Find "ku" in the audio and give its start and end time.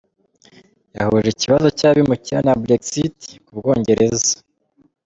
3.45-3.49